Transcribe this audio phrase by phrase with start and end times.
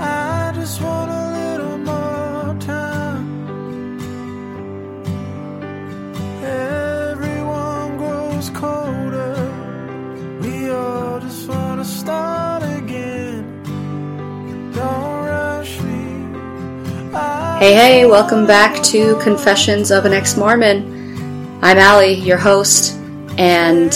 [0.00, 3.98] I just want a little more time.
[6.42, 9.34] Everyone grows colder.
[10.40, 13.60] We all just want to start again.
[17.60, 21.58] Hey, hey, welcome back to Confessions of an Ex Mormon.
[21.60, 22.94] I'm Allie, your host,
[23.36, 23.92] and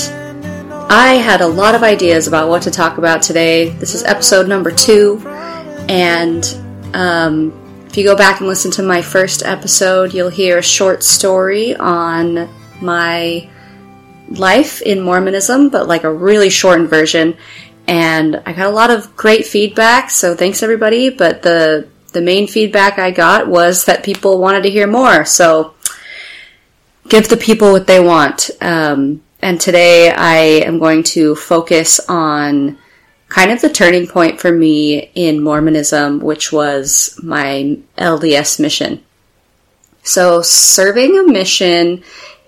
[0.97, 3.71] I had a lot of ideas about what to talk about today.
[3.71, 5.21] This is episode number two,
[5.89, 6.45] and
[6.95, 7.53] um,
[7.89, 11.75] if you go back and listen to my first episode, you'll hear a short story
[11.75, 12.49] on
[12.81, 13.51] my
[14.29, 17.37] life in Mormonism, but like a really shortened version.
[17.89, 21.11] And I got a lot of great feedback, so thanks everybody.
[21.11, 25.25] But the the main feedback I got was that people wanted to hear more.
[25.25, 25.75] So
[27.09, 28.53] give the people what they want.
[28.61, 32.79] Um, and today I am going to focus on
[33.29, 39.05] kind of the turning point for me in Mormonism, which was my LDS mission.
[40.03, 42.03] So serving a mission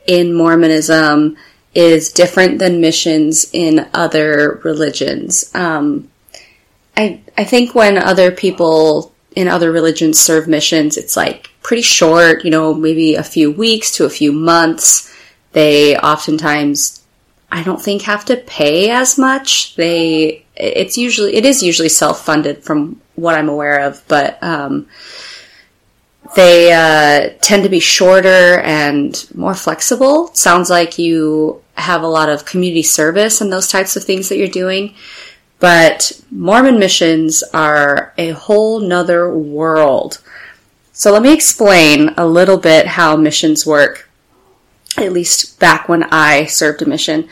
[0.07, 1.37] in Mormonism
[1.75, 5.51] is different than missions in other religions.
[5.55, 6.11] Um,
[6.97, 12.43] I I think when other people in other religions serve missions, it's like pretty short,
[12.43, 15.13] you know, maybe a few weeks to a few months.
[15.57, 17.01] They oftentimes,
[17.51, 19.75] I don't think, have to pay as much.
[19.75, 24.87] They, it's usually, it is usually self funded from what I'm aware of, but um,
[26.35, 30.29] they uh, tend to be shorter and more flexible.
[30.35, 34.37] Sounds like you have a lot of community service and those types of things that
[34.37, 34.95] you're doing.
[35.59, 40.21] But Mormon missions are a whole nother world.
[40.93, 44.06] So let me explain a little bit how missions work,
[44.97, 47.29] at least back when I served a mission.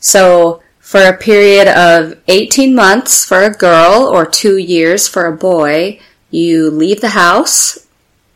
[0.00, 5.36] So for a period of 18 months for a girl or two years for a
[5.36, 7.86] boy, you leave the house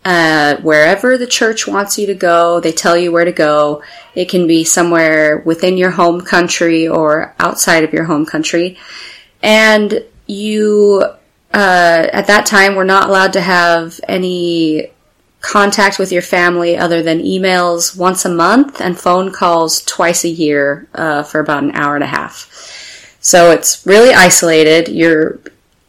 [0.04, 2.60] uh, wherever the church wants you to go.
[2.60, 3.82] They tell you where to go.
[4.15, 8.78] It can be somewhere within your home country or outside of your home country.
[9.42, 11.04] And you,
[11.54, 14.91] uh, at that time, were not allowed to have any
[15.42, 20.28] contact with your family other than emails once a month and phone calls twice a
[20.28, 22.48] year uh, for about an hour and a half.
[23.20, 24.88] So it's really isolated.
[24.88, 25.41] You're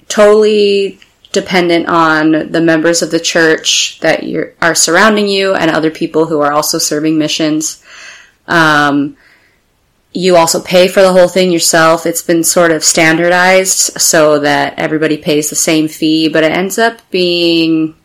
[0.09, 0.99] totally
[1.31, 4.23] dependent on the members of the church that
[4.61, 7.83] are surrounding you and other people who are also serving missions.
[8.47, 9.17] Um,
[10.13, 12.05] you also pay for the whole thing yourself.
[12.05, 16.77] It's been sort of standardized so that everybody pays the same fee, but it ends
[16.77, 17.95] up being,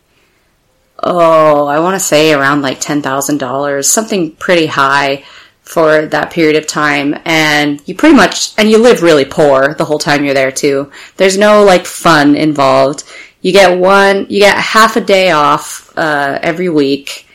[1.03, 5.23] oh, I want to say around like $10,000, something pretty high
[5.61, 7.15] for that period of time.
[7.25, 10.91] And you pretty much, and you live really poor the whole time you're there too.
[11.17, 13.03] There's no like fun involved.
[13.41, 17.27] You get one, you get half a day off, uh, every week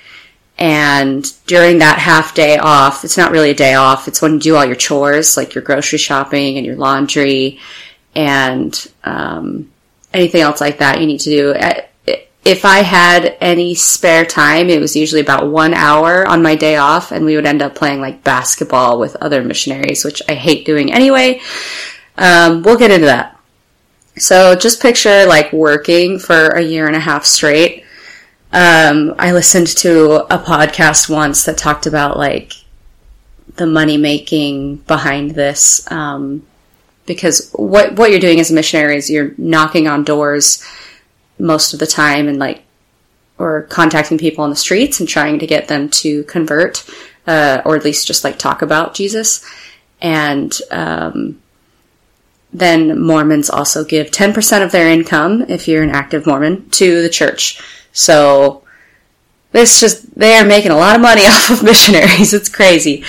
[0.57, 4.07] and during that half day off, it's not really a day off.
[4.07, 7.59] It's when you do all your chores, like your grocery shopping and your laundry
[8.15, 9.73] and um,
[10.13, 11.55] anything else like that you need to do.
[12.45, 16.77] If I had any spare time, it was usually about one hour on my day
[16.77, 20.67] off, and we would end up playing like basketball with other missionaries, which I hate
[20.67, 21.41] doing anyway.
[22.19, 23.39] Um, we'll get into that.
[24.17, 27.85] So just picture like working for a year and a half straight
[28.55, 32.53] um, I listened to a podcast once that talked about like
[33.57, 35.91] the money making behind this.
[35.91, 36.47] Um,
[37.05, 40.65] because what what you're doing as a missionary is you're knocking on doors
[41.39, 42.63] most of the time and like
[43.39, 46.85] or contacting people on the streets and trying to get them to convert
[47.27, 49.45] uh, or at least just like talk about Jesus.
[50.01, 51.41] And um,
[52.53, 57.09] then Mormons also give 10% of their income, if you're an active Mormon, to the
[57.09, 57.61] church.
[57.93, 58.63] So
[59.53, 62.35] this just they are making a lot of money off of missionaries.
[62.35, 63.05] It's crazy.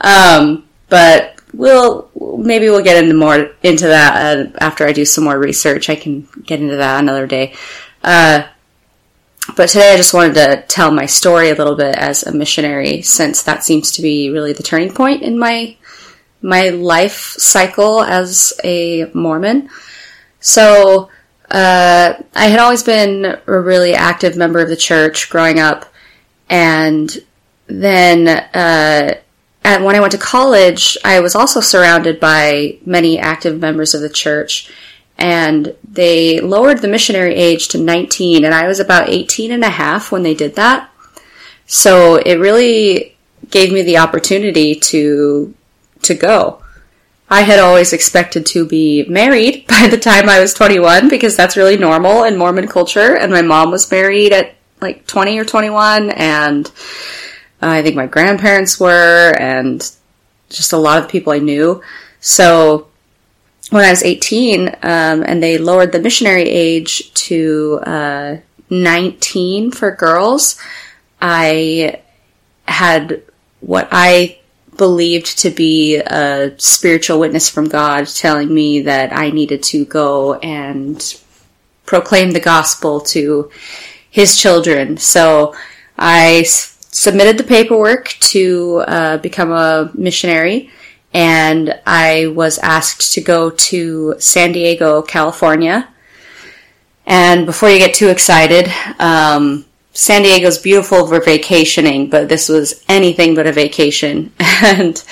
[0.00, 2.08] Um, but we'll
[2.38, 5.90] maybe we'll get into more into that uh, after I do some more research.
[5.90, 7.54] I can get into that another day.
[8.02, 8.46] Uh,
[9.56, 13.02] but today I just wanted to tell my story a little bit as a missionary,
[13.02, 15.76] since that seems to be really the turning point in my
[16.40, 19.68] my life cycle as a Mormon.
[20.38, 21.10] So
[21.50, 25.86] uh, I had always been a really active member of the church growing up,
[26.48, 27.10] and
[27.66, 28.28] then
[29.68, 34.00] at, when I went to college, I was also surrounded by many active members of
[34.00, 34.70] the church,
[35.18, 39.68] and they lowered the missionary age to 19, and I was about 18 and a
[39.70, 40.90] half when they did that.
[41.66, 43.16] So it really
[43.50, 45.54] gave me the opportunity to
[46.02, 46.62] to go.
[47.28, 51.58] I had always expected to be married by the time I was 21 because that's
[51.58, 53.16] really normal in Mormon culture.
[53.16, 56.70] And my mom was married at like 20 or 21, and
[57.60, 59.80] I think my grandparents were, and
[60.48, 61.82] just a lot of people I knew.
[62.20, 62.88] So
[63.70, 68.36] when I was 18, um, and they lowered the missionary age to uh,
[68.70, 70.58] 19 for girls,
[71.20, 72.00] I
[72.66, 73.22] had
[73.60, 74.38] what I
[74.76, 80.34] believed to be a spiritual witness from God telling me that I needed to go
[80.34, 81.20] and
[81.84, 83.50] proclaim the gospel to
[84.10, 84.96] his children.
[84.96, 85.54] So
[85.98, 86.44] I
[86.90, 90.70] submitted the paperwork to uh, become a missionary,
[91.12, 95.88] and I was asked to go to San Diego, California.
[97.06, 98.68] And before you get too excited,
[98.98, 104.32] um, San Diego's beautiful for vacationing, but this was anything but a vacation.
[104.62, 105.02] and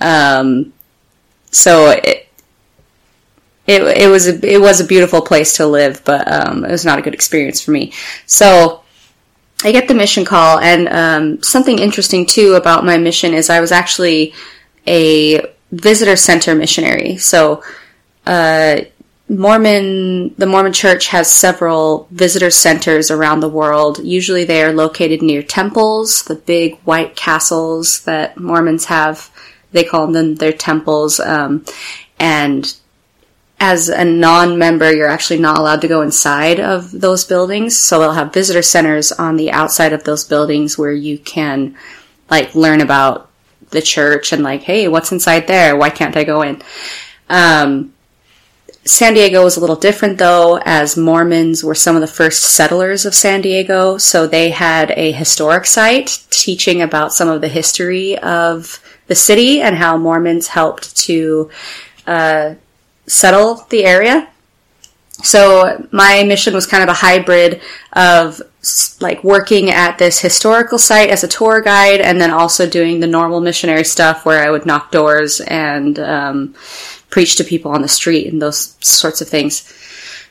[0.00, 0.72] um,
[1.50, 2.28] so it,
[3.66, 6.84] it, it was a, it was a beautiful place to live, but um, it was
[6.84, 7.92] not a good experience for me.
[8.26, 8.81] So
[9.64, 13.60] I get the mission call, and um, something interesting too about my mission is I
[13.60, 14.34] was actually
[14.86, 17.16] a visitor center missionary.
[17.16, 17.62] So
[18.26, 18.80] uh,
[19.28, 23.98] Mormon, the Mormon Church has several visitor centers around the world.
[23.98, 29.30] Usually they are located near temples, the big white castles that Mormons have.
[29.70, 31.18] They call them their temples.
[31.18, 31.64] Um,
[32.18, 32.76] and
[33.62, 37.78] as a non-member, you're actually not allowed to go inside of those buildings.
[37.78, 41.76] So they'll have visitor centers on the outside of those buildings where you can
[42.28, 43.30] like learn about
[43.70, 45.76] the church and like, hey, what's inside there?
[45.76, 46.60] Why can't I go in?
[47.30, 47.94] Um,
[48.84, 53.06] San Diego was a little different though, as Mormons were some of the first settlers
[53.06, 53.96] of San Diego.
[53.96, 59.60] So they had a historic site teaching about some of the history of the city
[59.60, 61.48] and how Mormons helped to
[62.08, 62.56] uh,
[63.06, 64.28] settle the area.
[65.22, 67.60] So my mission was kind of a hybrid
[67.92, 68.42] of
[69.00, 73.06] like working at this historical site as a tour guide and then also doing the
[73.06, 76.54] normal missionary stuff where I would knock doors and um,
[77.10, 79.72] preach to people on the street and those sorts of things.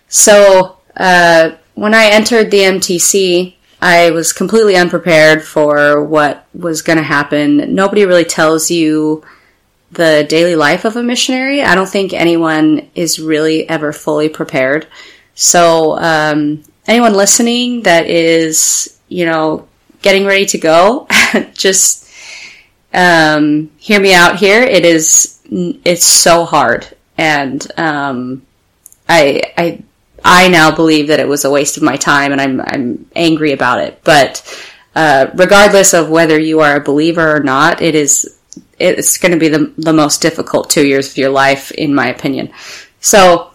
[0.07, 6.97] So uh, when I entered the MTC, I was completely unprepared for what was going
[6.97, 7.73] to happen.
[7.73, 9.23] Nobody really tells you
[9.91, 11.61] the daily life of a missionary.
[11.61, 14.87] I don't think anyone is really ever fully prepared.
[15.35, 19.67] So, um, anyone listening that is, you know,
[20.01, 21.07] getting ready to go,
[21.53, 22.09] just
[22.93, 24.61] um, hear me out here.
[24.61, 28.43] It is, it's so hard, and um,
[29.07, 29.83] I, I,
[30.23, 33.51] I now believe that it was a waste of my time, and I'm, I'm angry
[33.51, 34.01] about it.
[34.03, 34.41] But
[34.95, 38.37] uh, regardless of whether you are a believer or not, it is
[38.81, 42.07] it's going to be the, the most difficult two years of your life, in my
[42.07, 42.51] opinion.
[42.99, 43.51] So,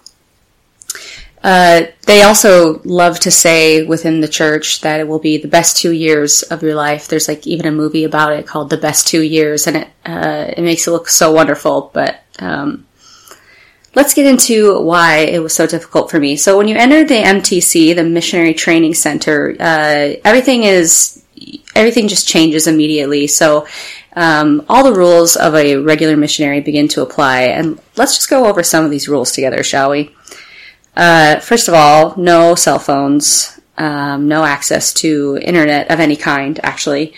[1.42, 5.76] uh, they also love to say within the church that it will be the best
[5.76, 7.06] two years of your life.
[7.06, 10.52] There's like even a movie about it called "The Best Two Years," and it uh,
[10.56, 11.92] it makes it look so wonderful.
[11.92, 12.86] But um,
[13.94, 16.36] let's get into why it was so difficult for me.
[16.36, 21.22] So when you enter the MTC, the Missionary Training Center, uh, everything is
[21.76, 23.26] everything just changes immediately.
[23.26, 23.66] So
[24.16, 27.42] um, all the rules of a regular missionary begin to apply.
[27.42, 30.14] And let's just go over some of these rules together, shall we?
[30.96, 36.58] Uh, first of all, no cell phones, um, no access to internet of any kind,
[36.62, 37.12] actually.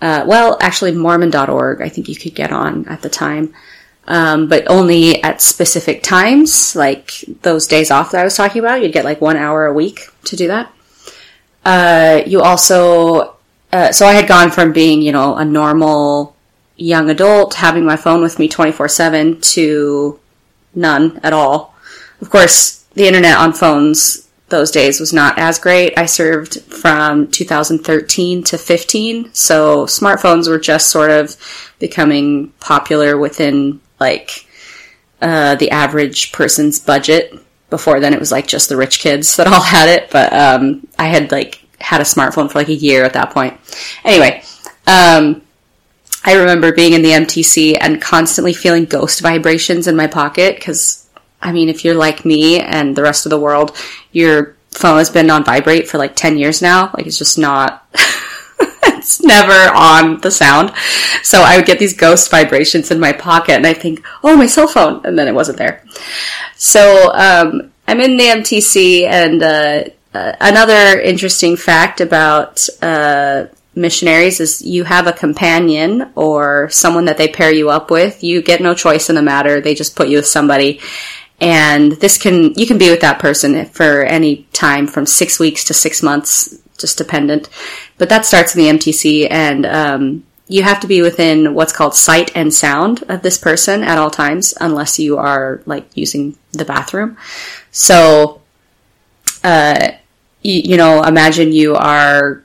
[0.00, 3.54] Uh, well, actually, Mormon.org, I think you could get on at the time.
[4.06, 8.80] Um, but only at specific times, like those days off that I was talking about.
[8.80, 10.72] You'd get like one hour a week to do that.
[11.62, 13.36] Uh, you also,
[13.70, 16.37] uh, so I had gone from being, you know, a normal
[16.78, 20.18] young adult, having my phone with me 24 7 to
[20.74, 21.74] none at all.
[22.20, 25.98] Of course, the internet on phones those days was not as great.
[25.98, 31.36] I served from 2013 to 15, so smartphones were just sort of
[31.78, 34.46] becoming popular within like
[35.20, 37.34] uh, the average person's budget.
[37.70, 40.86] Before then, it was like just the rich kids that all had it, but um,
[40.98, 43.58] I had like had a smartphone for like a year at that point.
[44.04, 44.42] Anyway,
[44.86, 45.42] um,
[46.28, 51.08] I remember being in the MTC and constantly feeling ghost vibrations in my pocket because,
[51.40, 53.74] I mean, if you're like me and the rest of the world,
[54.12, 56.90] your phone has been on vibrate for like 10 years now.
[56.92, 57.88] Like, it's just not.
[58.60, 60.74] it's never on the sound.
[61.22, 64.44] So I would get these ghost vibrations in my pocket and I think, oh, my
[64.44, 65.00] cell phone.
[65.06, 65.82] And then it wasn't there.
[66.56, 73.46] So, um, I'm in the MTC and, uh, uh, another interesting fact about, uh,
[73.78, 78.22] missionaries is you have a companion or someone that they pair you up with.
[78.22, 79.60] You get no choice in the matter.
[79.60, 80.80] They just put you with somebody.
[81.40, 85.64] And this can, you can be with that person for any time from six weeks
[85.64, 87.48] to six months, just dependent.
[87.96, 91.94] But that starts in the MTC and, um, you have to be within what's called
[91.94, 96.64] sight and sound of this person at all times, unless you are like using the
[96.64, 97.18] bathroom.
[97.70, 98.40] So,
[99.44, 99.92] uh,
[100.42, 102.42] you, you know, imagine you are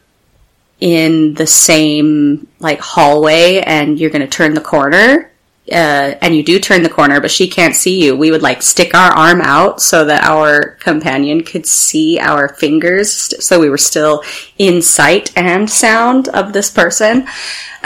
[0.79, 5.31] in the same like hallway and you're going to turn the corner
[5.71, 8.17] uh, and you do turn the corner, but she can't see you.
[8.17, 13.33] We would like stick our arm out so that our companion could see our fingers,
[13.43, 14.23] so we were still
[14.57, 17.27] in sight and sound of this person.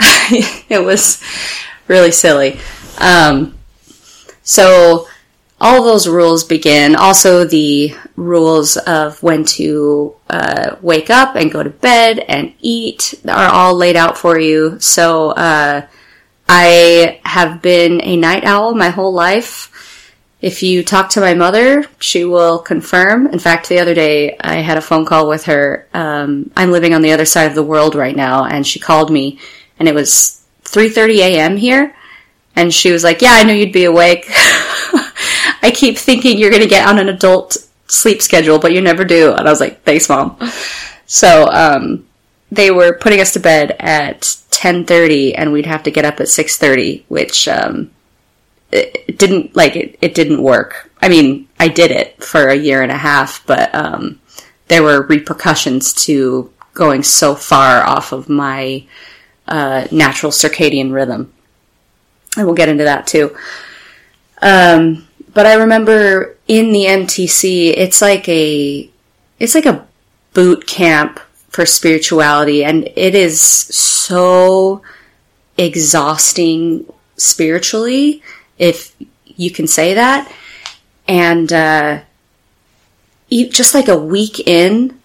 [0.68, 1.22] it was
[1.86, 2.58] really silly.
[2.98, 3.56] Um,
[4.42, 5.06] so
[5.60, 6.94] all those rules begin.
[6.94, 13.14] Also, the rules of when to uh, wake up and go to bed and eat
[13.28, 14.78] are all laid out for you.
[14.80, 15.30] So.
[15.30, 15.86] Uh,
[16.48, 20.14] I have been a night owl my whole life.
[20.40, 23.26] If you talk to my mother, she will confirm.
[23.26, 25.86] In fact, the other day I had a phone call with her.
[25.92, 29.10] Um, I'm living on the other side of the world right now, and she called
[29.10, 29.40] me,
[29.78, 31.56] and it was 3:30 a.m.
[31.56, 31.94] here,
[32.54, 34.30] and she was like, "Yeah, I knew you'd be awake.
[35.62, 39.04] I keep thinking you're going to get on an adult sleep schedule, but you never
[39.04, 40.38] do." And I was like, "Thanks, mom."
[41.06, 42.06] So um,
[42.50, 46.26] they were putting us to bed at 10:30 and we'd have to get up at
[46.26, 47.90] 6:30 which um,
[48.70, 52.82] it, didn't like it, it didn't work i mean i did it for a year
[52.82, 54.20] and a half but um,
[54.68, 58.84] there were repercussions to going so far off of my
[59.46, 61.32] uh, natural circadian rhythm
[62.36, 63.36] and we'll get into that too
[64.40, 68.88] um, but i remember in the mtc it's like a
[69.38, 69.86] it's like a
[70.34, 74.82] boot camp for spirituality and it is so
[75.56, 78.22] exhausting spiritually
[78.58, 78.94] if
[79.38, 80.30] you can say that.
[81.06, 82.00] And uh,
[83.30, 84.98] just like a week in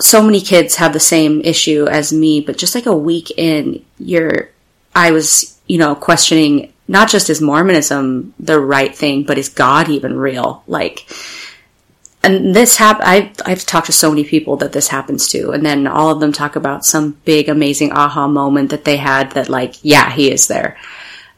[0.00, 3.84] so many kids have the same issue as me but just like a week in
[3.98, 4.48] you're
[4.94, 9.88] i was you know questioning not just is mormonism the right thing but is god
[9.88, 11.06] even real like
[12.22, 15.64] and this hap- I, I've talked to so many people that this happens to, and
[15.64, 19.48] then all of them talk about some big, amazing aha moment that they had that,
[19.48, 20.76] like, yeah, he is there.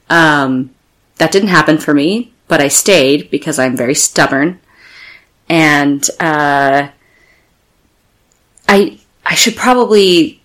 [0.08, 0.70] Um,
[1.18, 4.58] that didn't happen for me, but I stayed because I'm very stubborn,
[5.48, 6.88] and uh,
[8.66, 10.39] I I should probably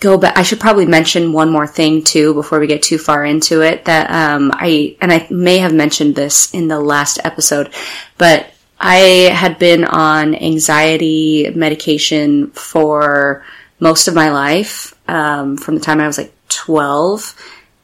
[0.00, 0.36] go back.
[0.36, 3.84] I should probably mention one more thing too before we get too far into it.
[3.86, 7.72] That um, I and I may have mentioned this in the last episode,
[8.16, 8.50] but
[8.80, 13.44] I had been on anxiety medication for
[13.80, 17.34] most of my life, um, from the time I was like 12.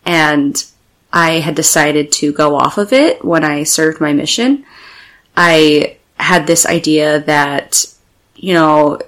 [0.06, 0.64] And
[1.12, 4.64] I had decided to go off of it when I served my mission.
[5.36, 7.84] I had this idea that,
[8.36, 9.00] you know,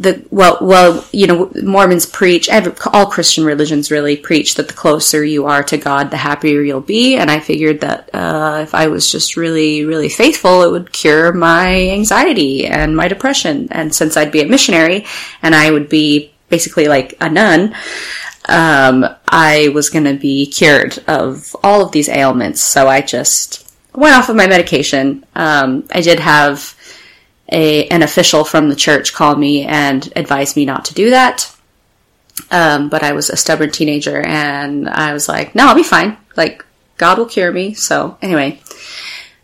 [0.00, 4.74] the well well you know Mormons preach every, all Christian religions really preach that the
[4.74, 7.16] closer you are to God the happier you'll be.
[7.16, 11.32] And I figured that uh, if I was just really really faithful it would cure
[11.32, 13.68] my anxiety and my depression.
[13.70, 15.06] And since I'd be a missionary
[15.42, 17.74] and I would be basically like a nun
[18.48, 22.60] um, I was going to be cured of all of these ailments.
[22.62, 25.26] So I just went off of my medication.
[25.34, 26.74] Um, I did have
[27.50, 31.54] a an official from the church called me and advised me not to do that.
[32.50, 36.16] Um, but I was a stubborn teenager and I was like, no, I'll be fine.
[36.36, 36.64] Like,
[36.96, 37.74] God will cure me.
[37.74, 38.60] So, anyway,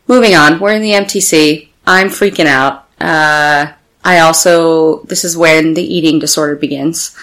[0.06, 0.58] moving on.
[0.60, 1.68] We're in the MTC.
[1.86, 2.86] I'm freaking out.
[3.00, 3.72] Uh,
[4.04, 7.16] I also, this is when the eating disorder begins.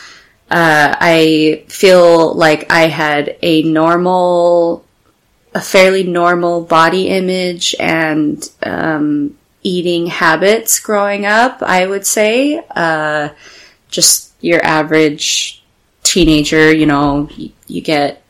[0.51, 4.85] Uh, I feel like I had a normal,
[5.53, 12.63] a fairly normal body image and, um, eating habits growing up, I would say.
[12.75, 13.29] Uh,
[13.89, 15.63] just your average
[16.03, 18.21] teenager, you know, you, you, get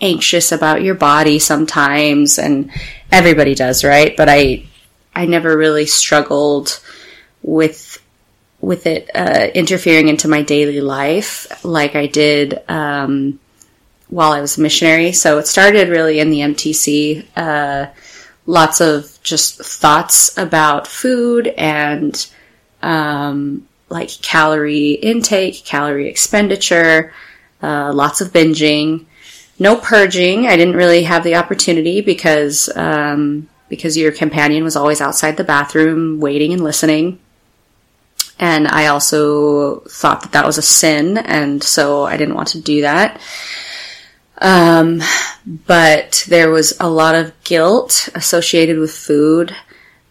[0.00, 2.70] anxious about your body sometimes and
[3.10, 4.16] everybody does, right?
[4.16, 4.66] But I,
[5.14, 6.80] I never really struggled
[7.42, 7.98] with
[8.60, 13.40] with it uh, interfering into my daily life like I did um,
[14.08, 15.10] while I was a missionary.
[15.12, 17.26] So it started really in the MTC.
[17.36, 17.86] Uh,
[18.46, 22.26] lots of just thoughts about food and
[22.82, 27.12] um, like calorie intake, calorie expenditure,
[27.62, 29.06] uh, lots of binging,
[29.58, 30.46] no purging.
[30.46, 35.44] I didn't really have the opportunity because um, because your companion was always outside the
[35.44, 37.18] bathroom waiting and listening.
[38.38, 42.60] and I also thought that that was a sin, and so I didn't want to
[42.60, 43.20] do that.
[44.42, 45.00] Um,
[45.46, 49.54] but there was a lot of guilt associated with food,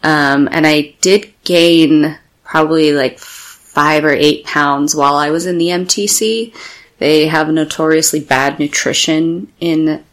[0.04, 5.58] um, and I did gain probably like five or eight pounds while I was in
[5.58, 6.56] the MTC.
[6.98, 10.04] They have notoriously bad nutrition in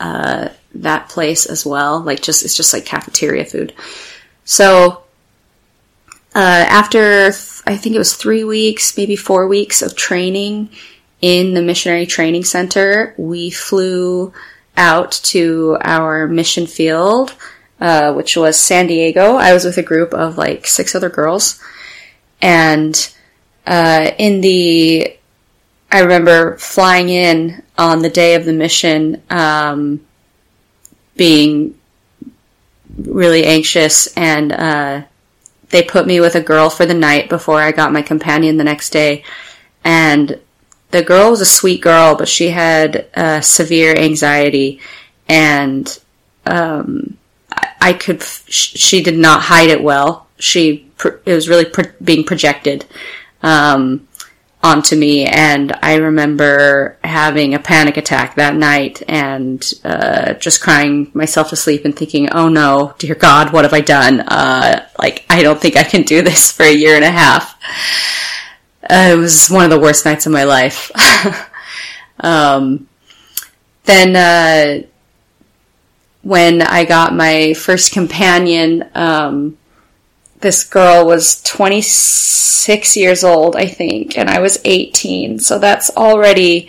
[0.00, 2.00] uh, that place as well.
[2.00, 3.74] Like just it's just like cafeteria food.
[4.44, 5.02] So
[6.34, 7.26] uh, after
[7.66, 10.70] I think it was three weeks, maybe four weeks of training
[11.20, 14.32] in the missionary training center, we flew
[14.76, 17.34] out to our mission field,
[17.80, 19.36] uh, which was San Diego.
[19.36, 21.62] I was with a group of like six other girls,
[22.42, 23.12] and
[23.66, 25.16] uh, in the
[25.90, 30.04] I remember flying in on the day of the mission, um,
[31.16, 31.78] being
[32.98, 35.02] really anxious, and uh,
[35.70, 38.64] they put me with a girl for the night before I got my companion the
[38.64, 39.24] next day.
[39.84, 40.40] And
[40.90, 44.80] the girl was a sweet girl, but she had uh, severe anxiety,
[45.28, 45.98] and
[46.44, 47.16] um,
[47.80, 48.22] I could.
[48.22, 50.26] She did not hide it well.
[50.38, 52.84] She it was really pro- being projected.
[53.42, 54.06] Um,
[54.66, 55.24] onto me.
[55.24, 61.56] And I remember having a panic attack that night and uh, just crying myself to
[61.56, 64.20] sleep and thinking, oh no, dear God, what have I done?
[64.20, 67.54] Uh, like, I don't think I can do this for a year and a half.
[68.88, 70.90] Uh, it was one of the worst nights of my life.
[72.20, 72.88] um,
[73.84, 74.86] then, uh,
[76.22, 79.56] when I got my first companion, um,
[80.40, 85.38] this girl was 26 years old, I think, and I was 18.
[85.38, 86.68] So that's already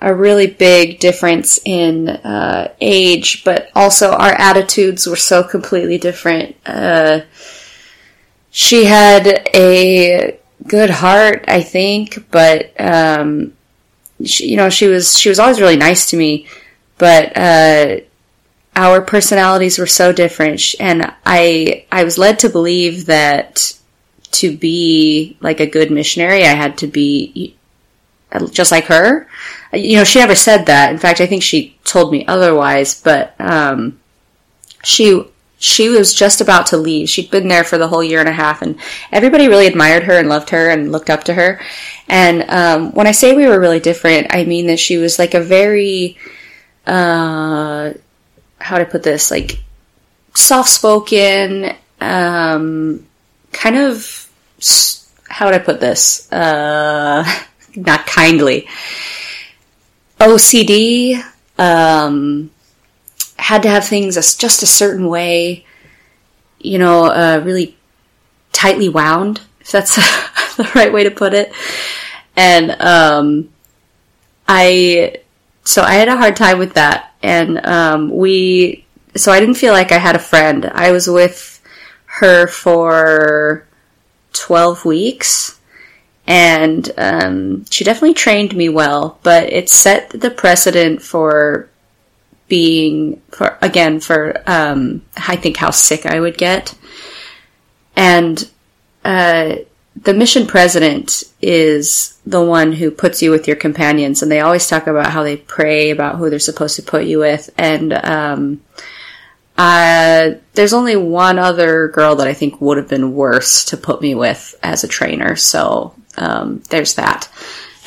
[0.00, 6.56] a really big difference in uh, age, but also our attitudes were so completely different.
[6.66, 7.20] Uh,
[8.50, 13.52] she had a good heart, I think, but um,
[14.24, 16.46] she, you know, she was she was always really nice to me,
[16.98, 17.96] but uh,
[18.74, 23.72] our personalities were so different and I I was led to believe that
[24.32, 27.56] to be like a good missionary I had to be
[28.50, 29.26] just like her.
[29.72, 30.90] You know, she never said that.
[30.90, 33.98] In fact, I think she told me otherwise, but um,
[34.82, 35.24] she
[35.66, 37.08] she was just about to leave.
[37.08, 38.78] She'd been there for the whole year and a half, and
[39.10, 41.60] everybody really admired her and loved her and looked up to her.
[42.08, 45.34] And um, when I say we were really different, I mean that she was like
[45.34, 46.16] a very
[46.86, 47.94] uh,
[48.60, 49.58] how to put this, like
[50.34, 53.04] soft spoken, um,
[53.52, 54.28] kind of,
[55.28, 56.30] how would I put this?
[56.32, 57.24] Uh,
[57.76, 58.68] not kindly.
[60.20, 61.22] OCD,
[61.58, 62.50] um,
[63.46, 65.64] had to have things just a certain way,
[66.58, 67.76] you know, uh, really
[68.52, 69.96] tightly wound, if that's
[70.56, 71.52] the right way to put it.
[72.36, 73.50] And, um,
[74.48, 75.20] I,
[75.64, 78.84] so I had a hard time with that and um, we
[79.16, 80.64] so I didn't feel like I had a friend.
[80.66, 81.60] I was with
[82.06, 83.66] her for
[84.32, 85.58] twelve weeks,
[86.26, 89.18] and um, she definitely trained me well.
[89.24, 91.68] But it set the precedent for
[92.48, 96.74] being for again for um, I think how sick I would get,
[97.96, 98.48] and
[99.04, 99.56] uh,
[100.02, 104.68] the mission president is the one who puts you with your companions, and they always
[104.68, 107.48] talk about how they pray about who they're supposed to put you with.
[107.56, 108.60] And um,
[109.56, 114.02] uh, there's only one other girl that I think would have been worse to put
[114.02, 117.28] me with as a trainer, so um, there's that.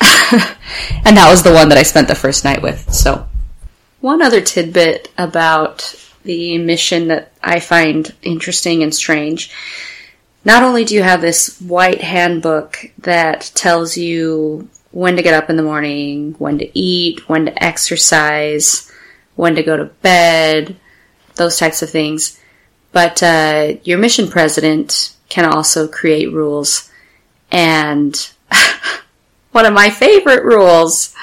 [1.04, 2.92] and that was the one that I spent the first night with.
[2.92, 3.28] So,
[4.00, 9.50] one other tidbit about the mission that I find interesting and strange
[10.44, 15.50] not only do you have this white handbook that tells you when to get up
[15.50, 18.90] in the morning, when to eat, when to exercise,
[19.36, 20.76] when to go to bed,
[21.36, 22.40] those types of things,
[22.92, 26.90] but uh, your mission president can also create rules.
[27.52, 28.16] And
[29.52, 31.14] one of my favorite rules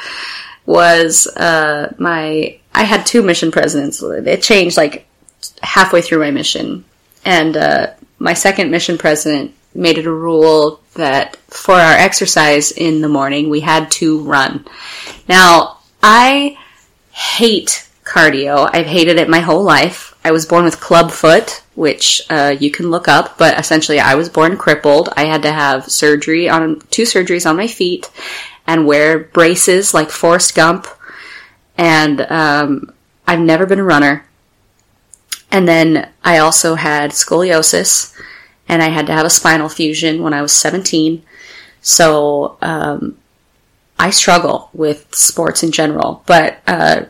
[0.65, 2.59] was uh, my.
[2.77, 4.03] I had two mission presidents.
[4.03, 5.07] It changed like
[5.61, 6.85] halfway through my mission,
[7.25, 7.87] and uh,
[8.19, 13.49] my second mission president made it a rule that for our exercise in the morning,
[13.49, 14.65] we had to run.
[15.27, 16.57] Now, I
[17.11, 18.69] hate cardio.
[18.71, 20.15] I've hated it my whole life.
[20.23, 24.15] I was born with club foot, which uh, you can look up, but essentially I
[24.15, 25.09] was born crippled.
[25.15, 28.09] I had to have surgery on two surgeries on my feet
[28.65, 30.87] and wear braces like Forrest Gump.
[31.77, 32.93] And um,
[33.27, 34.25] I've never been a runner.
[35.51, 38.13] And then I also had scoliosis
[38.67, 41.23] and I had to have a spinal fusion when I was 17.
[41.81, 43.17] So um,
[43.97, 47.05] I struggle with sports in general, but uh,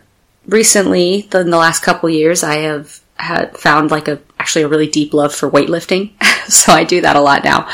[0.48, 4.88] recently, in the last couple years, I have had found like a actually a really
[4.88, 6.12] deep love for weightlifting.
[6.48, 7.68] so I do that a lot now.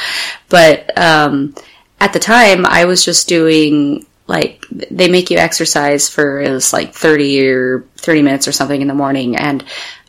[0.50, 1.56] But um,
[2.00, 6.74] at the time, I was just doing like they make you exercise for it was
[6.74, 9.36] like 30 or 30 minutes or something in the morning.
[9.36, 9.64] And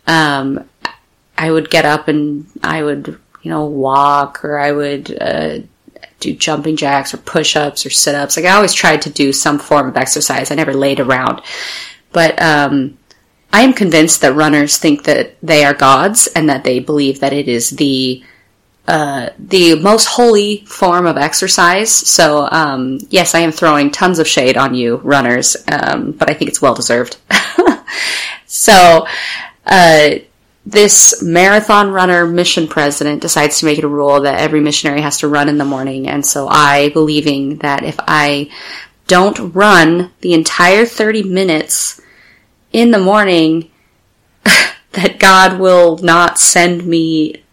[0.07, 0.69] um,
[1.37, 3.09] i would get up and i would
[3.43, 5.59] you know walk or i would uh,
[6.21, 8.37] do jumping jacks or push-ups or sit-ups.
[8.37, 10.51] Like i always tried to do some form of exercise.
[10.51, 11.43] I never laid around.
[12.13, 12.97] But um,
[13.53, 17.35] i am convinced that runners think that they are gods and that they believe that
[17.35, 18.25] it is the
[18.87, 21.91] uh, the most holy form of exercise.
[21.91, 26.35] So, um, yes, I am throwing tons of shade on you, runners, um, but I
[26.35, 27.17] think it's well deserved.
[28.47, 29.07] so,
[29.65, 30.11] uh,
[30.67, 35.19] this marathon runner mission president decides to make it a rule that every missionary has
[35.19, 36.09] to run in the morning.
[36.09, 38.51] And so I, believing that if I
[39.07, 42.01] don't run the entire 30 minutes
[42.73, 43.71] in the morning,
[44.45, 47.44] that God will not send me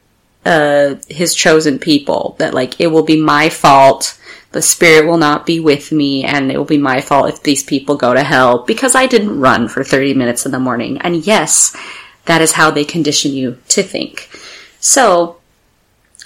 [0.45, 2.35] uh, his chosen people.
[2.39, 4.17] That like it will be my fault.
[4.51, 7.63] The spirit will not be with me, and it will be my fault if these
[7.63, 10.97] people go to hell because I didn't run for 30 minutes in the morning.
[10.99, 11.75] And yes,
[12.25, 14.29] that is how they condition you to think.
[14.81, 15.37] So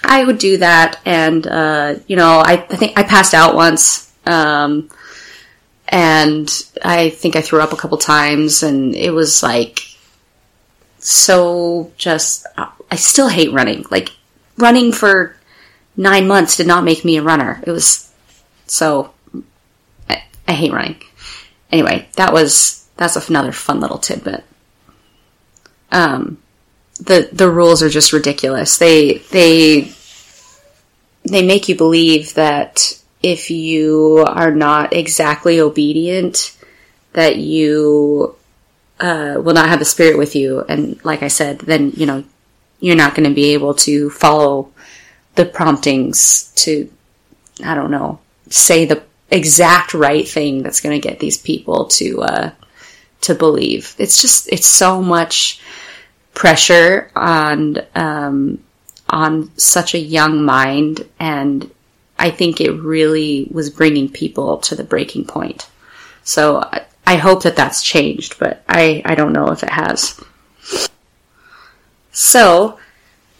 [0.02, 4.12] I would do that, and uh, you know, I, I, think I passed out once.
[4.24, 4.90] Um,
[5.88, 6.50] and
[6.84, 9.80] I think I threw up a couple times, and it was like
[10.98, 12.46] so just
[12.90, 13.84] I still hate running.
[13.90, 14.10] Like
[14.56, 15.36] running for
[15.96, 17.62] nine months did not make me a runner.
[17.66, 18.12] It was
[18.66, 19.12] so
[20.08, 21.02] I, I hate running.
[21.70, 24.44] Anyway, that was that's another fun little tidbit.
[25.92, 26.38] Um,
[26.98, 28.78] the the rules are just ridiculous.
[28.78, 29.92] They they
[31.24, 36.56] they make you believe that if you are not exactly obedient,
[37.12, 38.36] that you
[39.00, 40.64] uh, will not have the spirit with you.
[40.68, 42.24] And like I said, then you know
[42.80, 44.72] you're not going to be able to follow
[45.34, 46.90] the promptings to,
[47.64, 52.22] I don't know, say the exact right thing that's going to get these people to,
[52.22, 52.50] uh,
[53.22, 53.94] to believe.
[53.98, 55.60] It's just, it's so much
[56.34, 58.62] pressure on, um,
[59.08, 61.06] on such a young mind.
[61.18, 61.70] And
[62.18, 65.68] I think it really was bringing people to the breaking point.
[66.24, 66.68] So
[67.06, 70.20] I hope that that's changed, but I, I don't know if it has.
[72.18, 72.78] So,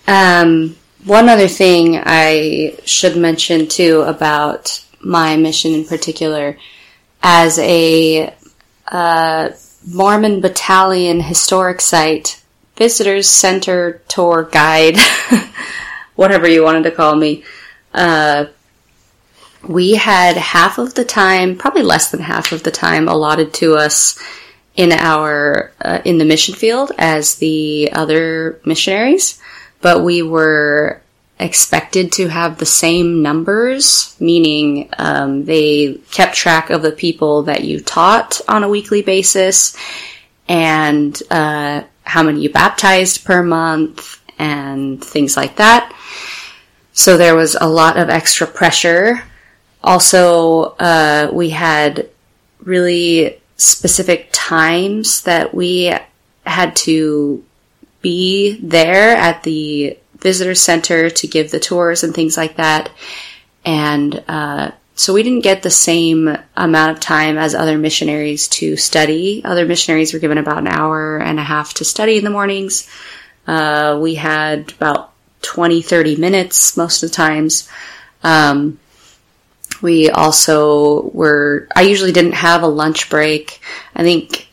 [0.07, 6.59] um, one other thing I should mention too about my mission in particular,
[7.23, 8.35] as a
[8.87, 9.49] uh,
[9.91, 12.43] Mormon Battalion historic site,
[12.77, 14.99] visitors center tour guide,
[16.15, 17.45] whatever you wanted to call me,
[17.95, 18.45] uh,
[19.67, 23.77] we had half of the time, probably less than half of the time, allotted to
[23.77, 24.19] us
[24.77, 29.41] in our uh, in the mission field as the other missionaries,
[29.81, 31.01] but we were
[31.39, 37.65] expected to have the same numbers, meaning um, they kept track of the people that
[37.65, 39.77] you taught on a weekly basis
[40.49, 45.93] and uh, how many you baptized per month and things like that.
[46.93, 49.23] So there was a lot of extra pressure.
[49.85, 52.09] Also, uh, we had
[52.61, 55.93] really specific times that we
[56.45, 57.45] had to
[58.03, 62.91] be there at the visitor center to give the tours and things like that.
[63.65, 68.77] And uh, so we didn't get the same amount of time as other missionaries to
[68.77, 69.43] study.
[69.45, 72.89] Other missionaries were given about an hour and a half to study in the mornings.
[73.47, 77.69] Uh, we had about 20, 30 minutes most of the times.
[78.23, 78.79] Um,
[79.83, 83.61] we also were, I usually didn't have a lunch break.
[83.95, 84.49] I think,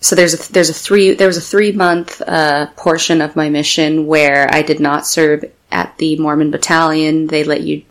[0.00, 3.48] so there's a, there's a three, there was a three month, uh, portion of my
[3.48, 7.26] mission where I did not serve at the Mormon battalion.
[7.26, 7.82] They let you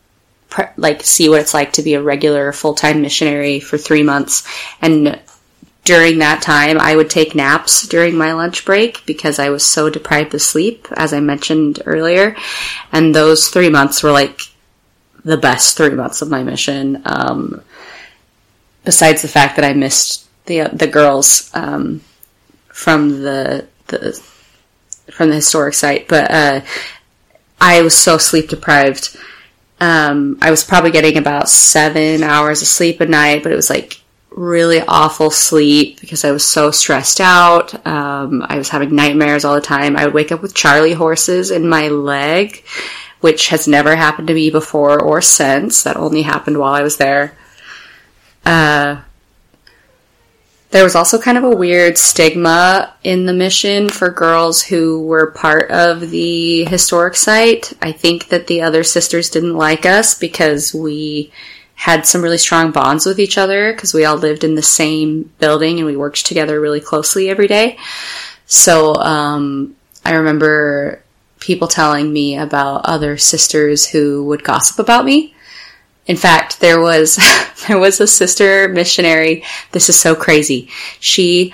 [0.50, 4.48] pre- like see what it's like to be a regular full-time missionary for three months.
[4.82, 5.20] And
[5.84, 9.90] during that time, I would take naps during my lunch break because I was so
[9.90, 12.36] deprived of sleep, as I mentioned earlier.
[12.92, 14.42] And those three months were like
[15.24, 17.02] the best three months of my mission.
[17.06, 17.62] Um,
[18.84, 22.02] besides the fact that I missed the the girls um,
[22.68, 24.20] from the the
[25.12, 26.62] from the historic site, but uh,
[27.60, 29.18] I was so sleep deprived.
[29.80, 33.70] Um, I was probably getting about seven hours of sleep a night, but it was
[33.70, 37.86] like really awful sleep because I was so stressed out.
[37.86, 39.98] Um, I was having nightmares all the time.
[39.98, 42.64] I would wake up with Charlie horses in my leg
[43.22, 45.84] which has never happened to me before or since.
[45.84, 47.38] That only happened while I was there.
[48.46, 49.02] Uh,
[50.72, 55.32] there was also kind of a weird stigma in the mission for girls who were
[55.32, 57.74] part of the historic site.
[57.82, 61.32] I think that the other sisters didn't like us because we
[61.76, 65.32] had some really strong bonds with each other because we all lived in the same
[65.40, 67.78] building and we worked together really closely every day.
[68.46, 71.02] So um, I remember
[71.42, 75.36] people telling me about other sisters who would gossip about me.
[76.06, 77.20] In fact, there was
[77.68, 79.44] there was a sister missionary.
[79.74, 80.70] This is so crazy.
[81.02, 81.54] She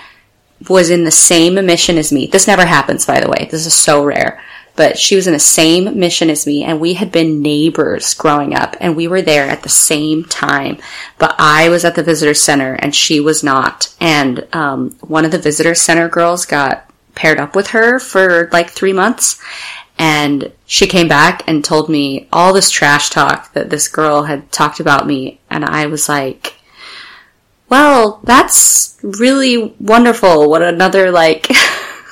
[0.69, 2.28] was in the same mission as me.
[2.28, 3.47] This never happens, by the way.
[3.50, 4.41] This is so rare.
[4.76, 8.54] But she was in the same mission as me, and we had been neighbors growing
[8.54, 10.78] up, and we were there at the same time.
[11.17, 13.91] But I was at the visitor center, and she was not.
[14.00, 16.87] And um, one of the visitor center girls got
[17.17, 19.41] paired up with her for like three months,
[19.99, 24.51] and she came back and told me all this trash talk that this girl had
[24.51, 25.39] talked about me.
[25.49, 26.56] And I was like,
[27.67, 30.49] well, that's really wonderful.
[30.49, 31.49] What another like,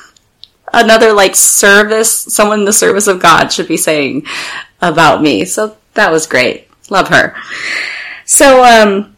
[0.74, 4.26] another like service, someone in the service of God should be saying
[4.82, 5.44] about me.
[5.44, 6.68] So that was great.
[6.90, 7.36] Love her.
[8.24, 9.16] So, um,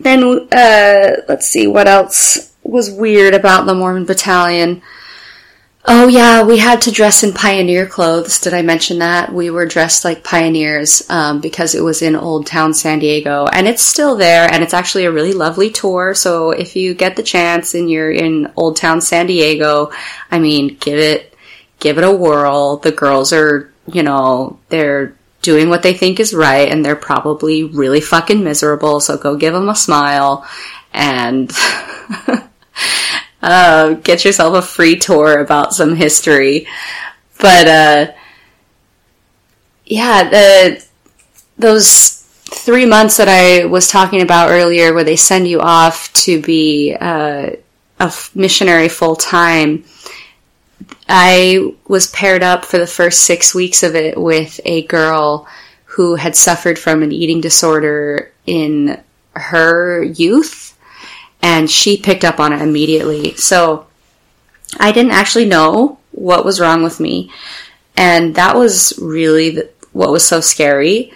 [0.00, 4.82] then, uh, let's see, what else was weird about the Mormon battalion?
[5.90, 8.40] Oh yeah, we had to dress in pioneer clothes.
[8.40, 9.32] Did I mention that?
[9.32, 13.66] We were dressed like pioneers um, because it was in Old Town San Diego, and
[13.66, 16.14] it's still there, and it's actually a really lovely tour.
[16.14, 19.90] So if you get the chance and you're in Old Town San Diego,
[20.30, 21.34] I mean, give it
[21.80, 22.76] give it a whirl.
[22.76, 27.64] The girls are, you know, they're doing what they think is right, and they're probably
[27.64, 29.00] really fucking miserable.
[29.00, 30.46] So go give them a smile
[30.92, 31.50] and.
[33.42, 36.66] uh, get yourself a free tour about some history.
[37.40, 38.12] But uh,
[39.84, 40.84] yeah, the
[41.56, 42.18] those
[42.50, 46.96] three months that I was talking about earlier, where they send you off to be
[46.98, 47.50] uh,
[48.00, 49.84] a missionary full time.
[51.08, 55.46] I was paired up for the first six weeks of it with a girl
[55.84, 60.77] who had suffered from an eating disorder in her youth
[61.42, 63.34] and she picked up on it immediately.
[63.34, 63.86] So
[64.78, 67.30] I didn't actually know what was wrong with me,
[67.96, 71.12] and that was really the, what was so scary.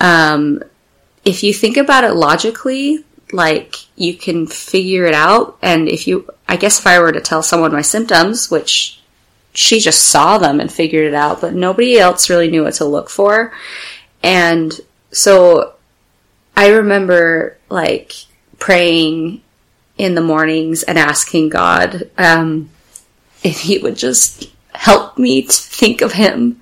[0.00, 0.62] Um,
[1.24, 6.28] if you think about it logically, like you can figure it out, and if you,
[6.48, 9.00] I guess, if I were to tell someone my symptoms, which
[9.52, 12.84] she just saw them and figured it out, but nobody else really knew what to
[12.84, 13.52] look for,
[14.22, 15.74] and so
[16.56, 18.12] I remember like
[18.58, 19.42] praying
[19.96, 22.70] in the mornings and asking God um,
[23.42, 26.60] if He would just help me to think of Him.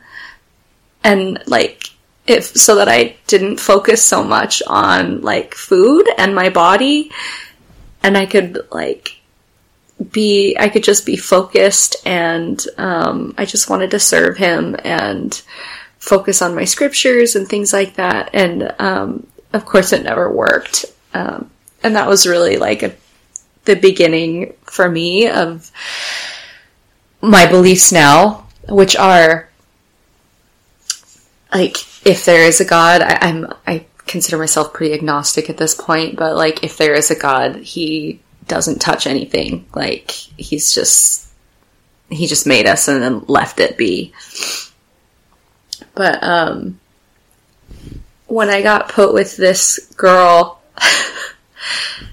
[1.05, 1.91] And like
[2.27, 7.11] if so that I didn't focus so much on like food and my body
[8.03, 9.21] and I could like
[10.11, 15.35] be I could just be focused and um, I just wanted to serve him and
[15.99, 18.31] focus on my scriptures and things like that.
[18.33, 20.85] And um, of course it never worked.
[21.15, 21.51] Um,
[21.83, 22.95] and that was really like a
[23.65, 25.71] the beginning for me of
[27.21, 29.49] my beliefs now, which are
[31.55, 35.75] like if there is a God, I, I'm I consider myself pretty agnostic at this
[35.75, 39.67] point, but like if there is a God, he doesn't touch anything.
[39.75, 41.29] Like he's just
[42.11, 44.13] he just made us and then left it be.
[45.95, 46.81] But um
[48.27, 50.61] when I got put with this girl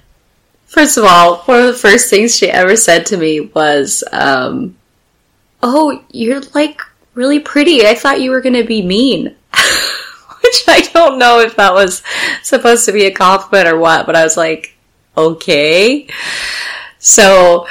[0.80, 4.78] First of all, one of the first things she ever said to me was, um,
[5.62, 6.80] Oh, you're like
[7.16, 7.86] really pretty.
[7.86, 9.26] I thought you were going to be mean.
[10.42, 12.02] Which I don't know if that was
[12.44, 14.74] supposed to be a compliment or what, but I was like,
[15.18, 16.08] okay.
[16.98, 17.68] So,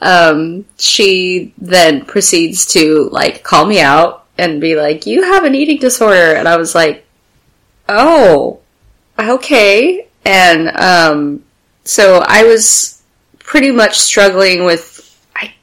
[0.00, 5.56] um, she then proceeds to like call me out and be like, you have an
[5.56, 6.36] eating disorder.
[6.36, 7.04] And I was like,
[7.88, 8.60] oh,
[9.18, 10.06] okay.
[10.24, 11.44] And, um,
[11.88, 13.02] so I was
[13.38, 14.94] pretty much struggling with
[15.34, 15.54] I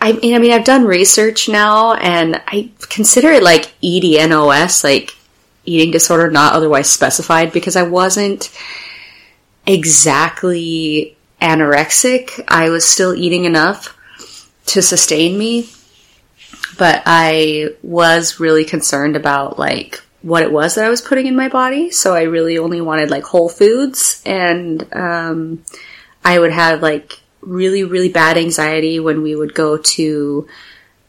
[0.00, 5.16] I mean I mean I've done research now and I consider it like EDNOS like
[5.64, 8.50] eating disorder not otherwise specified because I wasn't
[9.66, 12.42] exactly anorexic.
[12.46, 13.96] I was still eating enough
[14.66, 15.68] to sustain me,
[16.78, 21.36] but I was really concerned about like what it was that I was putting in
[21.36, 21.90] my body.
[21.90, 25.64] So I really only wanted like whole foods and, um,
[26.24, 30.48] I would have like really, really bad anxiety when we would go to,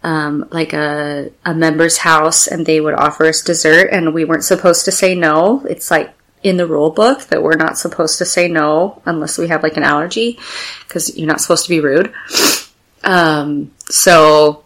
[0.04, 4.44] um, like a, a member's house and they would offer us dessert and we weren't
[4.44, 5.66] supposed to say no.
[5.66, 9.48] It's like in the rule book that we're not supposed to say no unless we
[9.50, 10.40] have like an allergy
[10.88, 12.14] because you're not supposed to be rude.
[13.04, 14.64] Um, so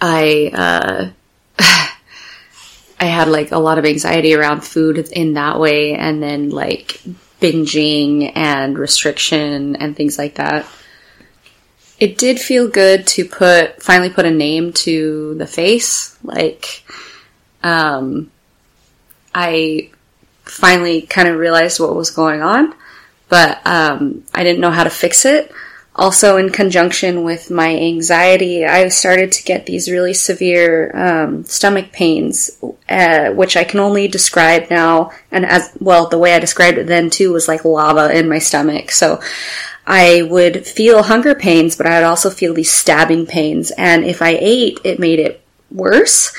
[0.00, 1.10] I, uh,
[3.00, 7.00] I had like a lot of anxiety around food in that way and then like
[7.40, 10.66] binging and restriction and things like that.
[12.00, 16.16] It did feel good to put, finally put a name to the face.
[16.22, 16.84] Like,
[17.62, 18.30] um,
[19.34, 19.90] I
[20.44, 22.74] finally kind of realized what was going on,
[23.28, 25.52] but, um, I didn't know how to fix it
[25.98, 31.90] also in conjunction with my anxiety, I started to get these really severe um, stomach
[31.92, 32.56] pains,
[32.88, 35.10] uh, which I can only describe now.
[35.32, 38.38] And as well, the way I described it then too was like lava in my
[38.38, 38.92] stomach.
[38.92, 39.20] So
[39.86, 43.72] I would feel hunger pains, but I would also feel these stabbing pains.
[43.72, 46.32] And if I ate, it made it worse.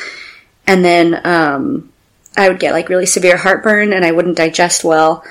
[0.66, 1.92] And then um,
[2.38, 5.26] I would get like really severe heartburn, and I wouldn't digest well.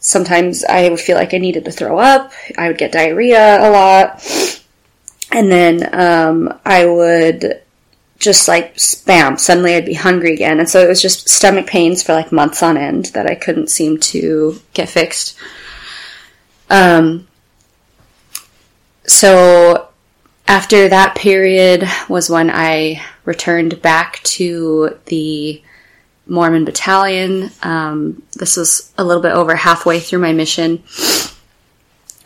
[0.00, 2.32] Sometimes I would feel like I needed to throw up.
[2.56, 4.24] I would get diarrhea a lot.
[5.30, 7.62] And then um, I would
[8.18, 9.38] just like spam.
[9.38, 10.58] Suddenly I'd be hungry again.
[10.58, 13.68] And so it was just stomach pains for like months on end that I couldn't
[13.68, 15.36] seem to get fixed.
[16.70, 17.28] Um,
[19.06, 19.88] so
[20.48, 25.62] after that period was when I returned back to the
[26.30, 27.50] Mormon battalion.
[27.62, 30.82] Um, this was a little bit over halfway through my mission.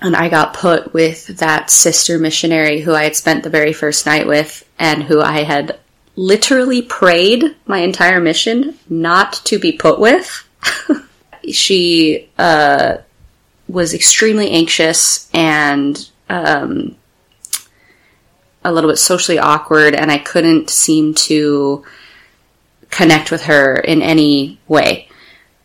[0.00, 4.04] And I got put with that sister missionary who I had spent the very first
[4.04, 5.78] night with and who I had
[6.16, 10.46] literally prayed my entire mission not to be put with.
[11.50, 12.98] she uh,
[13.68, 16.94] was extremely anxious and um,
[18.62, 21.84] a little bit socially awkward, and I couldn't seem to
[22.94, 25.08] connect with her in any way.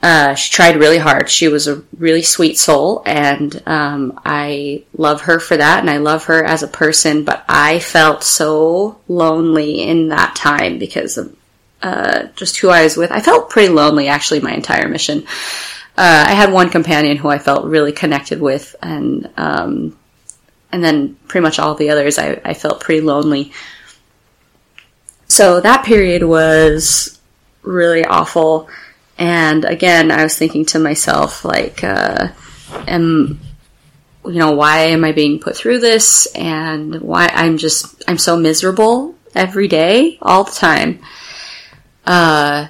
[0.02, 1.30] Uh, she tried really hard.
[1.30, 5.98] She was a really sweet soul, and um, I love her for that, and I
[5.98, 7.26] love her as a person.
[7.26, 11.36] But I felt so lonely in that time because of
[11.82, 13.12] uh, just who I was with.
[13.12, 15.26] I felt pretty lonely actually my entire mission.
[15.98, 19.98] Uh, I had one companion who I felt really connected with, and um,
[20.72, 23.52] and then pretty much all the others I, I felt pretty lonely.
[25.28, 27.19] So that period was
[27.70, 28.68] really awful.
[29.18, 32.30] And again, I was thinking to myself, like, uh,
[32.88, 33.40] am,
[34.26, 36.26] you know, why am I being put through this?
[36.36, 41.00] And why I'm just, I'm so miserable every day, all the time.
[42.06, 42.68] Uh,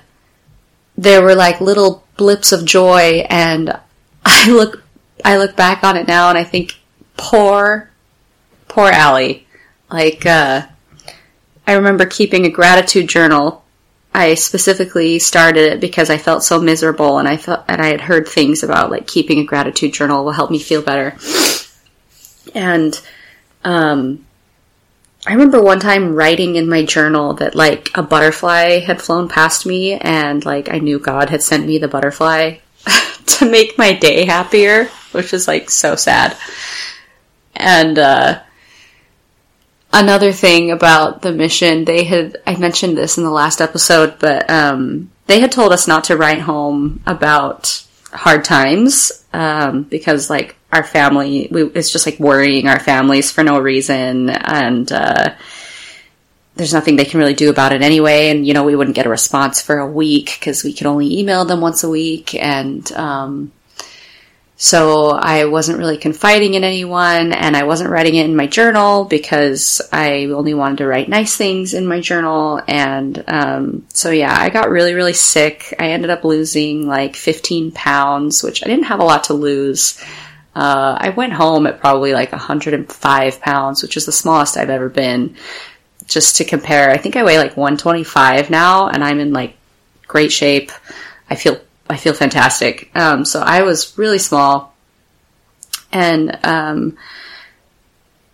[0.97, 3.79] there were like little blips of joy and
[4.25, 4.83] I look,
[5.23, 6.75] I look back on it now and I think,
[7.15, 7.89] poor,
[8.67, 9.47] poor Allie.
[9.89, 10.63] Like, uh,
[11.65, 13.63] I remember keeping a gratitude journal
[14.13, 18.01] I specifically started it because I felt so miserable and I felt and I had
[18.01, 21.15] heard things about like keeping a gratitude journal will help me feel better.
[22.55, 22.99] And
[23.63, 24.25] um
[25.27, 29.65] I remember one time writing in my journal that like a butterfly had flown past
[29.65, 32.57] me and like I knew God had sent me the butterfly
[33.25, 36.35] to make my day happier, which is like so sad.
[37.55, 38.41] And uh
[39.91, 44.49] another thing about the mission, they had, I mentioned this in the last episode, but,
[44.49, 50.55] um, they had told us not to write home about hard times, um, because like
[50.71, 54.29] our family, we, it's just like worrying our families for no reason.
[54.29, 55.35] And, uh,
[56.55, 58.29] there's nothing they can really do about it anyway.
[58.29, 61.19] And, you know, we wouldn't get a response for a week because we could only
[61.19, 62.35] email them once a week.
[62.35, 63.51] And, um,
[64.61, 69.05] so I wasn't really confiding in anyone and I wasn't writing it in my journal
[69.05, 72.61] because I only wanted to write nice things in my journal.
[72.67, 75.73] And, um, so yeah, I got really, really sick.
[75.79, 79.97] I ended up losing like 15 pounds, which I didn't have a lot to lose.
[80.53, 84.89] Uh, I went home at probably like 105 pounds, which is the smallest I've ever
[84.89, 85.37] been.
[86.05, 89.55] Just to compare, I think I weigh like 125 now and I'm in like
[90.05, 90.73] great shape.
[91.29, 92.91] I feel I feel fantastic.
[92.95, 94.75] Um, so I was really small.
[95.91, 96.97] And um,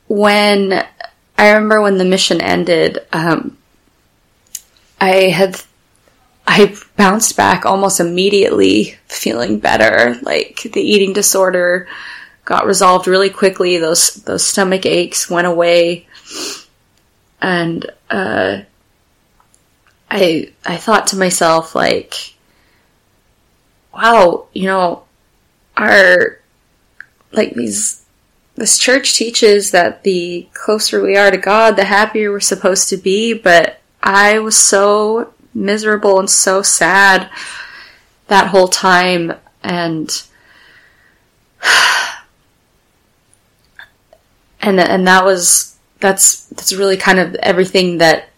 [0.07, 0.85] when
[1.37, 3.57] I remember when the mission ended, um,
[4.99, 5.61] I had
[6.47, 10.17] I bounced back almost immediately, feeling better.
[10.21, 11.87] Like the eating disorder
[12.43, 13.77] got resolved really quickly.
[13.77, 16.07] Those those stomach aches went away,
[17.41, 18.61] and uh,
[20.11, 22.34] I I thought to myself like
[23.95, 25.03] wow, you know,
[25.77, 26.39] our,
[27.31, 28.05] like these
[28.55, 32.97] this church teaches that the closer we are to God, the happier we're supposed to
[32.97, 37.29] be, but I was so miserable and so sad
[38.27, 40.23] that whole time and
[44.61, 48.29] and and that was that's that's really kind of everything that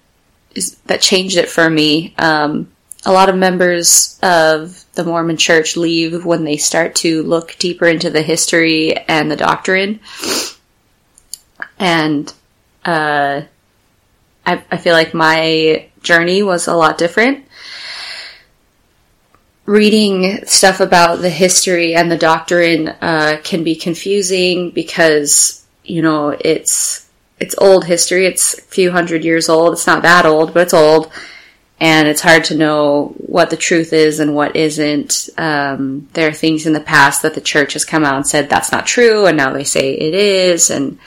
[0.56, 2.16] is that changed it for me.
[2.18, 2.72] Um,
[3.08, 7.88] a lot of members of the Mormon Church leave when they start to look deeper
[7.88, 10.02] into the history and the doctrine,
[11.80, 12.32] and
[12.84, 13.44] uh,
[14.46, 17.46] I, I feel like my journey was a lot different.
[19.66, 26.36] Reading stuff about the history and the doctrine uh, can be confusing because you know
[26.42, 27.08] it's
[27.40, 28.26] it's old history.
[28.26, 29.74] It's a few hundred years old.
[29.74, 31.10] It's not that old, but it's old,
[31.80, 35.30] and it's hard to know what the truth is and what isn't.
[35.38, 38.50] Um, there are things in the past that the church has come out and said
[38.50, 40.98] that's not true, and now they say it is, and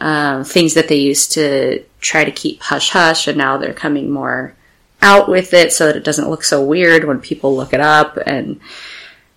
[0.00, 4.10] um, things that they used to try to keep hush hush, and now they're coming
[4.10, 4.54] more
[5.00, 8.18] out with it so that it doesn't look so weird when people look it up.
[8.26, 8.60] And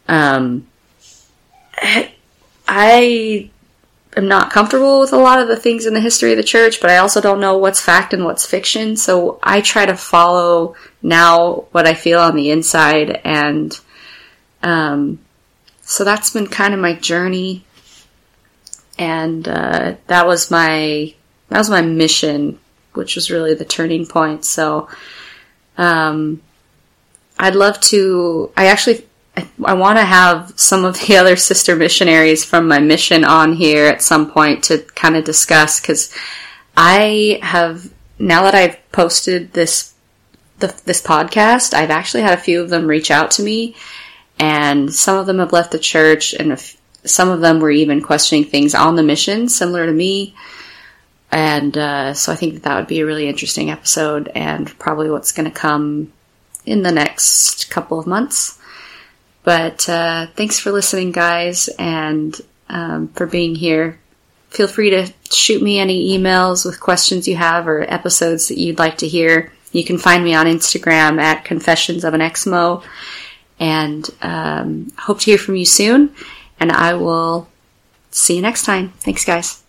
[0.07, 0.67] um,
[2.67, 3.49] I
[4.15, 6.81] am not comfortable with a lot of the things in the history of the church,
[6.81, 8.97] but I also don't know what's fact and what's fiction.
[8.97, 13.77] So I try to follow now what I feel on the inside, and
[14.63, 15.19] um,
[15.81, 17.65] so that's been kind of my journey.
[18.99, 21.13] And uh, that was my
[21.49, 22.59] that was my mission,
[22.93, 24.45] which was really the turning point.
[24.45, 24.89] So
[25.77, 26.41] um,
[27.39, 28.51] I'd love to.
[28.55, 29.05] I actually
[29.65, 33.85] I, want to have some of the other sister missionaries from my mission on here
[33.85, 36.13] at some point to kind of discuss because
[36.75, 39.91] I have now that I've posted this
[40.61, 43.75] the, this podcast, I've actually had a few of them reach out to me,
[44.39, 46.57] and some of them have left the church, and
[47.03, 50.35] some of them were even questioning things on the mission, similar to me.
[51.31, 55.09] And uh, so I think that, that would be a really interesting episode, and probably
[55.09, 56.13] what's going to come
[56.65, 58.59] in the next couple of months.
[59.43, 62.39] But uh, thanks for listening, guys, and
[62.69, 63.99] um, for being here.
[64.49, 68.79] Feel free to shoot me any emails with questions you have or episodes that you'd
[68.79, 69.51] like to hear.
[69.71, 72.83] You can find me on Instagram at Confessions of an Exmo,
[73.59, 76.13] and um, hope to hear from you soon.
[76.59, 77.47] And I will
[78.11, 78.89] see you next time.
[78.99, 79.60] Thanks, guys.